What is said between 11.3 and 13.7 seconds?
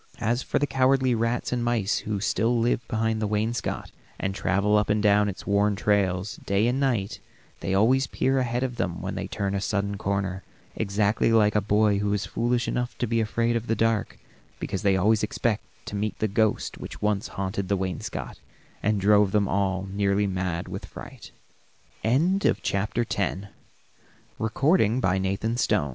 like a boy who is foolish enough to be afraid of